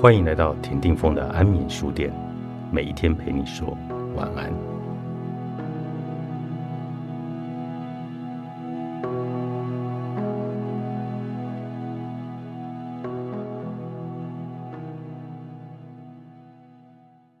[0.00, 2.10] 欢迎来到田定峰的安眠书店，
[2.72, 3.76] 每一天陪你说
[4.16, 4.50] 晚安。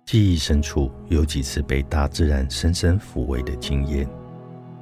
[0.04, 4.06] 记忆深处有几次被大自然深深抚慰的经验，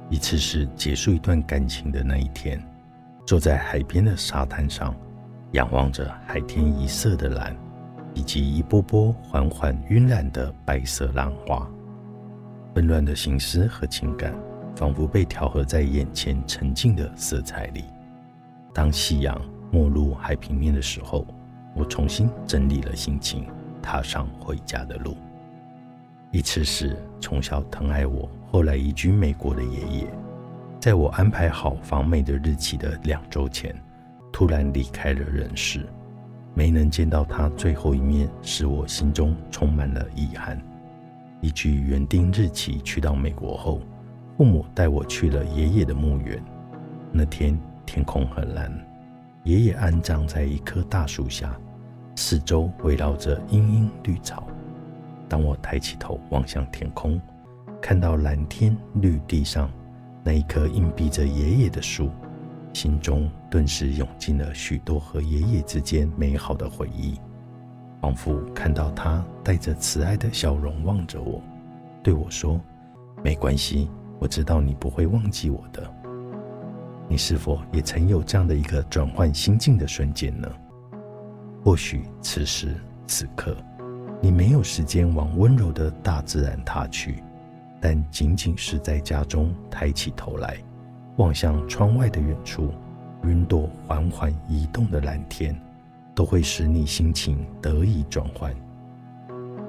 [0.09, 2.61] 一次是结束一段感情的那一天，
[3.25, 4.93] 坐在海边的沙滩上，
[5.53, 7.55] 仰望着海天一色的蓝。
[8.13, 11.69] 以及一波波缓缓晕染的白色浪花，
[12.73, 14.33] 纷乱的心思和情感，
[14.75, 17.85] 仿佛被调和在眼前沉静的色彩里。
[18.73, 19.39] 当夕阳
[19.71, 21.25] 没入海平面的时候，
[21.75, 23.45] 我重新整理了心情，
[23.81, 25.15] 踏上回家的路。
[26.31, 30.07] 一次是从小疼爱我，后来移居美国的爷爷，
[30.79, 33.75] 在我安排好访美的日期的两周前，
[34.31, 35.85] 突然离开了人世。
[36.59, 40.61] 没能见到他最后一面，使我心中充满了遗憾。
[41.39, 43.79] 依据原定日期去到美国后，
[44.37, 46.37] 父母带我去了爷爷的墓园。
[47.13, 48.69] 那天天空很蓝，
[49.45, 51.57] 爷爷安葬在一棵大树下，
[52.17, 54.45] 四周围绕着茵茵绿草。
[55.29, 57.21] 当我抬起头望向天空，
[57.81, 59.71] 看到蓝天绿地上
[60.25, 62.09] 那一棵硬逼着爷爷的树。
[62.73, 67.19] 心中顿时涌进了许多和爷爷之间美好的回忆，
[68.01, 71.41] 仿佛看到他带着慈爱的笑容望着我，
[72.03, 72.59] 对我说
[73.23, 75.91] ：“没关系，我知道你不会忘记我的。”
[77.09, 80.47] 你是否也曾有这样的一个转换心境的瞬间呢？
[81.63, 82.75] 或许此时
[83.07, 83.57] 此刻，
[84.21, 87.23] 你没有时间往温柔的大自然踏去，
[87.81, 90.57] 但仅仅是在家中抬起头来。
[91.19, 92.73] 望向窗外的远处，
[93.23, 95.53] 云朵缓缓移动的蓝天，
[96.15, 98.55] 都会使你心情得以转换。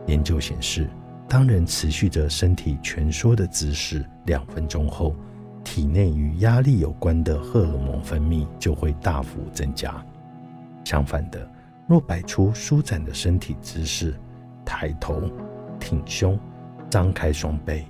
[0.07, 0.89] 研究显示，
[1.29, 5.13] 当人持续着身体蜷缩的姿势两分钟后，
[5.65, 9.93] 体内与压力有关的荷尔蒙分泌就会大幅增加。
[10.85, 11.51] 相反的，
[11.89, 14.15] 若摆出舒展的身体姿势，
[14.65, 15.21] 抬头、
[15.81, 16.39] 挺胸、
[16.89, 17.87] 张开双臂，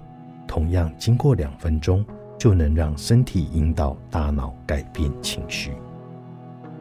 [0.47, 2.03] 同样经过两分钟。
[2.41, 5.75] 就能让身体引导大脑改变情绪。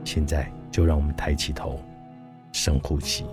[0.05, 1.77] 现在就让我们抬起头，
[2.53, 3.25] 深呼吸，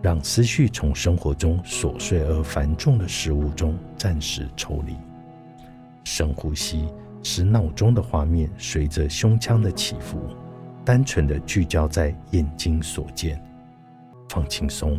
[0.00, 4.94] 让思绪从生活中琐碎而繁重的事物中暂时抽离。
[6.04, 6.88] 深呼吸，
[7.24, 10.20] 使脑中的画面随着胸腔的起伏，
[10.84, 13.42] 单纯的聚焦在眼睛所见。
[14.28, 14.96] 放轻松，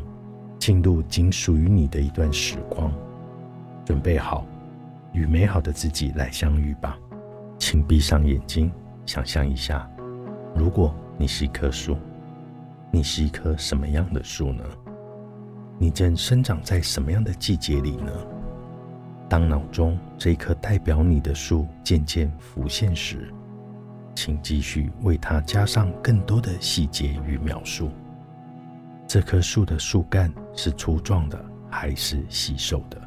[0.60, 2.94] 进入仅属于你的一段时光。
[3.86, 4.46] 准备好。
[5.13, 6.97] 与美好的自己来相遇吧，
[7.57, 8.72] 请闭上眼睛，
[9.06, 9.90] 想象一下，
[10.56, 11.97] 如果你是一棵树，
[12.91, 14.63] 你是一棵什么样的树呢？
[15.79, 18.12] 你正生长在什么样的季节里呢？
[19.29, 23.34] 当脑中这棵代表你的树渐渐浮现时，
[24.13, 27.90] 请继续为它加上更多的细节与描述。
[29.07, 33.01] 这棵树的树干是粗壮的还是细瘦的？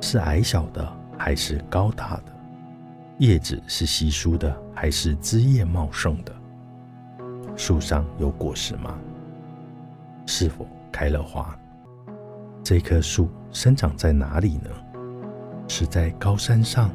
[0.00, 1.03] 是矮小的？
[1.18, 2.24] 还是高大的
[3.18, 6.34] 叶子是稀疏的，还是枝叶茂盛的？
[7.56, 8.98] 树上有果实吗？
[10.26, 11.56] 是否开了花？
[12.62, 14.70] 这棵树生长在哪里呢？
[15.68, 16.90] 是在高山上、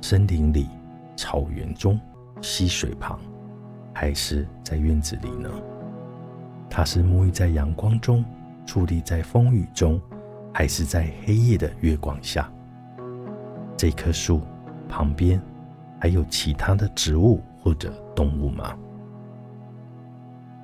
[0.00, 0.68] 森林里、
[1.16, 2.00] 草原中、
[2.40, 3.20] 溪水旁，
[3.92, 5.50] 还是在院子里呢？
[6.70, 8.24] 它是沐浴在阳光中，
[8.66, 10.00] 矗立在风雨中，
[10.54, 12.50] 还是在黑夜的月光下？
[13.78, 14.40] 这棵树
[14.88, 15.40] 旁边
[16.00, 18.76] 还有其他的植物或者动物吗？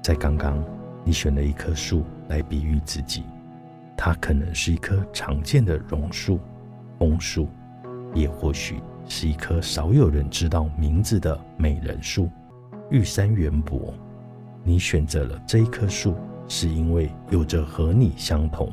[0.03, 0.61] 在刚刚，
[1.05, 3.23] 你选了一棵树来比喻自己，
[3.97, 6.41] 它可能是一棵常见的榕树、
[6.99, 7.47] 枫树，
[8.15, 12.29] 也或许是一棵少有人知道名字的美人树——
[12.91, 13.95] 玉山圆柏。
[14.65, 16.17] 你选择了这一棵树，
[16.49, 18.73] 是因为有着和你相同，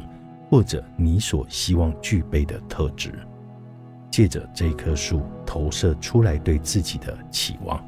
[0.49, 3.13] 或者你所希望具备的特质。
[4.11, 7.81] 借着这棵树投射出来对自己的期望，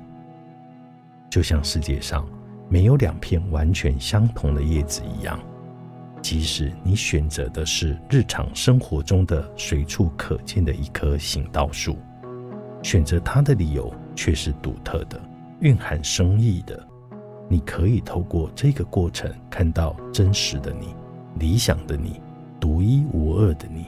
[1.29, 2.25] 就像世界上
[2.69, 5.37] 没有两片完全相同的叶子一样。
[6.21, 11.97] 即使你选择的是日常生活中的随处可见的一棵行道树，
[12.81, 15.21] 选择它的理由却是独特的、
[15.59, 16.81] 蕴含深意的。
[17.49, 20.95] 你可以透过这个过程看到真实的你、
[21.37, 22.21] 理想的你、
[22.61, 23.87] 独一无二的你。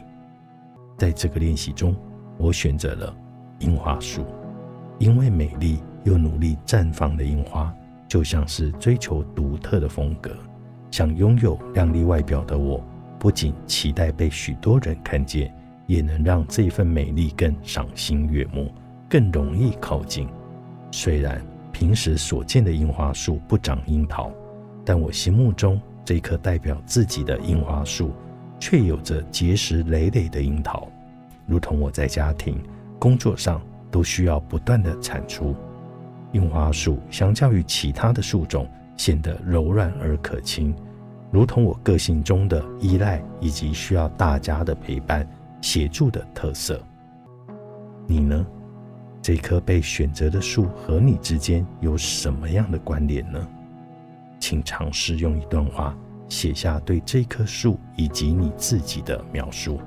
[0.98, 1.96] 在这个练习中。
[2.38, 3.16] 我选择了
[3.60, 4.26] 樱花树，
[5.00, 7.74] 因为美丽又努力绽放的樱花，
[8.08, 10.32] 就像是追求独特的风格，
[10.92, 12.84] 想拥有靓丽外表的我，
[13.18, 15.54] 不仅期待被许多人看见，
[15.88, 18.72] 也能让这份美丽更赏心悦目，
[19.10, 20.28] 更容易靠近。
[20.92, 21.42] 虽然
[21.72, 24.32] 平时所见的樱花树不长樱桃，
[24.86, 28.12] 但我心目中这棵代表自己的樱花树，
[28.60, 30.88] 却有着结实累累的樱桃，
[31.46, 32.62] 如同我在家庭、
[33.00, 33.62] 工作上
[33.92, 35.56] 都需要不断的产出。
[36.32, 40.76] 樱花树相较于其他的树种，显得柔软而可亲，
[41.32, 45.28] 如同我个性中的依赖以及需要大家的陪伴
[45.62, 46.82] 协助的特色。
[48.08, 48.46] 你呢？
[49.22, 53.48] 这棵被选择的树和你之间有什么样的关联呢？
[54.40, 55.98] 请尝试用一段话
[56.30, 59.80] 写下对这棵树以及你自己的描述。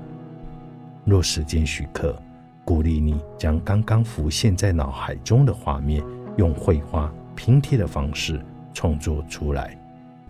[1.08, 2.20] 若时间许可，
[2.64, 6.04] 鼓励你将刚刚浮现在脑海中的画面。
[6.36, 8.40] 用绘画拼贴的方式
[8.72, 9.76] 创作出来，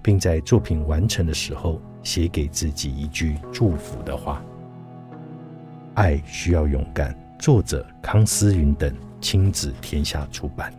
[0.00, 4.42] 并在作品完成的时候写给自己一句祝福的话。
[5.94, 7.14] 爱需要勇敢。
[7.38, 10.72] 作者：康思云等，亲子天下出版。